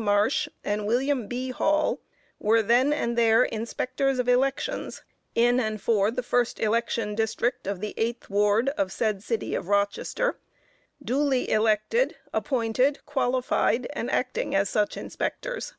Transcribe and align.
Marsh 0.00 0.46
and 0.62 0.86
William 0.86 1.26
B. 1.26 1.50
Hall 1.50 2.00
were 2.38 2.62
then 2.62 2.92
and 2.92 3.18
there 3.18 3.42
Inspectors 3.42 4.20
of 4.20 4.28
Elections 4.28 5.02
in 5.34 5.58
and 5.58 5.80
for 5.82 6.12
the 6.12 6.22
first 6.22 6.60
election 6.60 7.16
District 7.16 7.66
of 7.66 7.80
the 7.80 7.94
eighth 7.96 8.30
ward 8.30 8.68
of 8.78 8.92
said 8.92 9.24
City 9.24 9.56
of 9.56 9.66
Rochester, 9.66 10.38
duly 11.02 11.50
elected, 11.50 12.14
appointed, 12.32 13.04
qualified 13.06 13.88
and 13.92 14.08
acting 14.12 14.54
as 14.54 14.70
such 14.70 14.96
Inspectors. 14.96 15.74